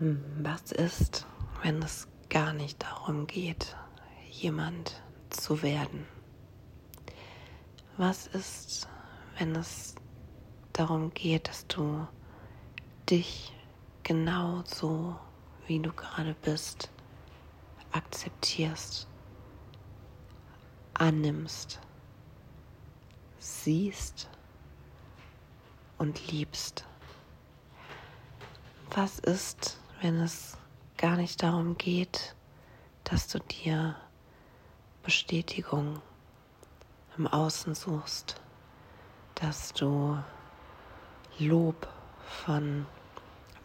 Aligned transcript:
Was 0.00 0.70
ist, 0.70 1.26
wenn 1.64 1.82
es 1.82 2.06
gar 2.28 2.52
nicht 2.52 2.80
darum 2.80 3.26
geht, 3.26 3.76
jemand 4.30 5.02
zu 5.28 5.60
werden? 5.60 6.06
Was 7.96 8.28
ist, 8.28 8.88
wenn 9.38 9.56
es 9.56 9.96
darum 10.72 11.12
geht, 11.14 11.48
dass 11.48 11.66
du 11.66 12.06
dich 13.10 13.52
genau 14.04 14.62
so, 14.66 15.18
wie 15.66 15.80
du 15.80 15.90
gerade 15.92 16.36
bist, 16.42 16.92
akzeptierst, 17.90 19.08
annimmst, 20.94 21.80
siehst 23.40 24.30
und 25.98 26.30
liebst? 26.30 26.84
Was 28.94 29.18
ist, 29.18 29.80
wenn 30.00 30.20
es 30.20 30.56
gar 30.96 31.16
nicht 31.16 31.42
darum 31.42 31.76
geht, 31.76 32.34
dass 33.04 33.28
du 33.28 33.40
dir 33.40 33.96
Bestätigung 35.02 36.00
im 37.16 37.26
Außen 37.26 37.74
suchst, 37.74 38.40
dass 39.34 39.72
du 39.72 40.22
Lob 41.38 41.88
von 42.44 42.86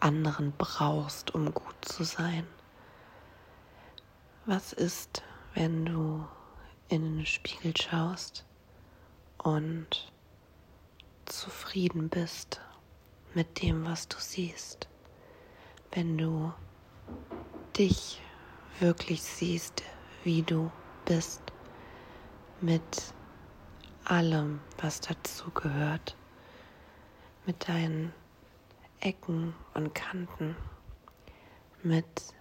anderen 0.00 0.52
brauchst, 0.56 1.34
um 1.34 1.52
gut 1.52 1.76
zu 1.82 2.04
sein. 2.04 2.46
Was 4.46 4.72
ist, 4.72 5.22
wenn 5.54 5.84
du 5.86 6.26
in 6.88 7.18
den 7.18 7.26
Spiegel 7.26 7.76
schaust 7.76 8.44
und 9.38 10.12
zufrieden 11.26 12.08
bist 12.08 12.60
mit 13.34 13.62
dem, 13.62 13.84
was 13.84 14.08
du 14.08 14.16
siehst? 14.18 14.88
Wenn 15.94 16.18
du 16.18 16.52
dich 17.78 18.20
wirklich 18.80 19.22
siehst, 19.22 19.84
wie 20.24 20.42
du 20.42 20.72
bist, 21.04 21.40
mit 22.60 23.14
allem, 24.04 24.60
was 24.78 25.00
dazu 25.00 25.50
gehört, 25.52 26.16
mit 27.46 27.68
deinen 27.68 28.12
Ecken 28.98 29.54
und 29.74 29.94
Kanten, 29.94 30.56
mit 31.84 32.34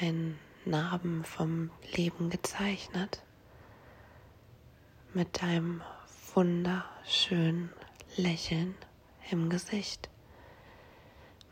deinen 0.00 0.38
Narben 0.64 1.24
vom 1.24 1.70
Leben 1.96 2.30
gezeichnet, 2.30 3.24
mit 5.14 5.42
deinem 5.42 5.82
wunderschönen 6.34 7.72
Lächeln 8.16 8.76
im 9.32 9.48
Gesicht, 9.50 10.08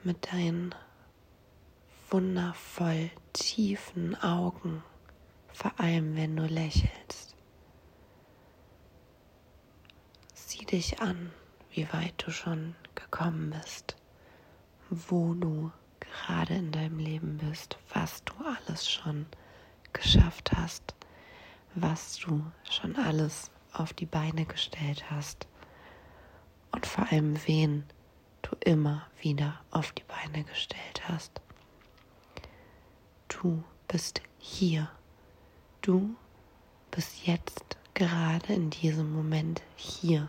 mit 0.04 0.32
deinen 0.32 0.72
wundervoll 2.10 3.10
tiefen 3.32 4.14
Augen, 4.22 4.82
vor 5.52 5.72
allem 5.78 6.16
wenn 6.16 6.36
du 6.36 6.44
lächelst. 6.44 7.36
Sieh 10.32 10.64
dich 10.64 11.00
an, 11.00 11.30
wie 11.70 11.86
weit 11.92 12.14
du 12.24 12.30
schon 12.30 12.74
gekommen 12.94 13.50
bist, 13.50 13.96
wo 14.88 15.34
du 15.34 15.70
gerade 16.00 16.54
in 16.54 16.72
deinem 16.72 16.98
Leben 16.98 17.36
bist, 17.38 17.78
was 17.92 18.24
du 18.24 18.32
alles 18.44 18.90
schon 18.90 19.26
geschafft 19.92 20.52
hast, 20.52 20.94
was 21.74 22.16
du 22.16 22.42
schon 22.70 22.96
alles 22.96 23.50
auf 23.72 23.92
die 23.92 24.06
Beine 24.06 24.46
gestellt 24.46 25.10
hast 25.10 25.46
und 26.72 26.86
vor 26.86 27.06
allem 27.10 27.36
wen 27.46 27.84
du 28.42 28.56
immer 28.60 29.06
wieder 29.20 29.60
auf 29.70 29.92
die 29.92 30.04
Beine 30.04 30.44
gestellt 30.44 31.06
hast. 31.08 31.42
Du 33.28 33.62
bist 33.86 34.22
hier. 34.38 34.90
Du 35.82 36.16
bist 36.90 37.26
jetzt 37.26 37.76
gerade 37.94 38.54
in 38.54 38.70
diesem 38.70 39.12
Moment 39.12 39.62
hier. 39.76 40.28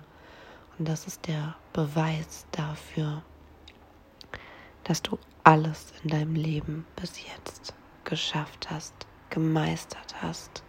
Und 0.78 0.88
das 0.88 1.07
ist 1.07 1.28
der 1.28 1.56
Beweis 1.73 2.46
dafür, 2.51 3.23
dass 4.84 5.01
du 5.01 5.18
alles 5.44 5.94
in 6.03 6.09
deinem 6.09 6.35
Leben 6.35 6.85
bis 6.96 7.25
jetzt 7.25 7.73
geschafft 8.03 8.69
hast, 8.69 8.94
gemeistert 9.29 10.22
hast. 10.22 10.63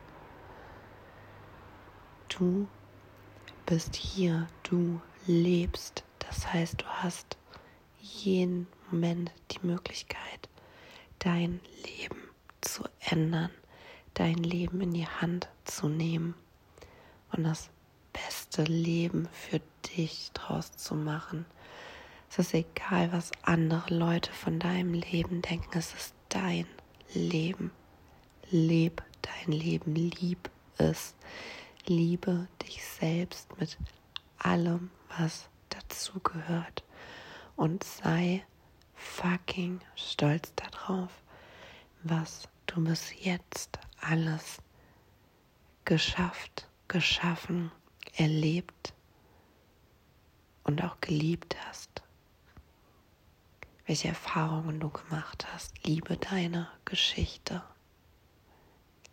Du 2.29 2.69
bist 3.67 3.95
hier, 3.95 4.47
du 4.63 5.01
lebst. 5.27 6.05
Das 6.21 6.53
heißt, 6.53 6.81
du 6.81 6.87
hast 6.87 7.37
jeden 7.99 8.67
Moment 8.91 9.33
die 9.51 9.67
Möglichkeit, 9.67 10.49
dein 11.19 11.61
Leben 11.85 12.20
ändern, 13.11 13.51
dein 14.15 14.37
Leben 14.37 14.81
in 14.81 14.93
die 14.93 15.07
Hand 15.07 15.49
zu 15.65 15.89
nehmen 15.89 16.35
und 17.33 17.45
das 17.45 17.71
beste 18.13 18.65
Leben 18.65 19.29
für 19.33 19.61
dich 19.97 20.31
draus 20.35 20.73
zu 20.73 20.95
machen. 20.95 21.47
Es 22.31 22.39
ist 22.39 22.55
egal, 22.55 23.13
was 23.13 23.33
andere 23.43 23.95
Leute 23.95 24.33
von 24.33 24.59
deinem 24.59 24.95
Leben 24.95 25.43
denken, 25.43 25.79
es 25.79 25.93
ist 25.95 26.15
dein 26.29 26.67
Leben. 27.13 27.73
Leb 28.51 29.03
dein 29.23 29.53
Leben, 29.53 29.95
lieb 29.95 30.51
es. 30.79 31.15
Liebe 31.87 32.47
dich 32.63 32.85
selbst 32.85 33.59
mit 33.59 33.79
allem, 34.39 34.91
was 35.19 35.49
dazugehört. 35.69 36.85
Und 37.57 37.85
sei 37.85 38.45
fucking 38.95 39.81
stolz 39.97 40.53
darauf, 40.55 41.11
was 42.03 42.49
du 42.71 42.85
bis 42.85 43.13
jetzt 43.25 43.79
alles 44.01 44.59
geschafft, 45.85 46.69
geschaffen, 46.87 47.73
erlebt 48.17 48.95
und 50.63 50.83
auch 50.85 51.01
geliebt 51.01 51.57
hast. 51.67 52.03
Welche 53.87 54.09
Erfahrungen 54.09 54.79
du 54.79 54.89
gemacht 54.89 55.49
hast. 55.53 55.85
Liebe 55.85 56.17
deine 56.17 56.69
Geschichte. 56.85 57.63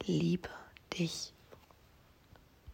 Liebe 0.06 0.50
dich 0.94 1.34